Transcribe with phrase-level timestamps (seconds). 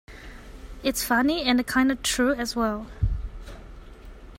[0.83, 2.87] It's funny, and kinda true as well!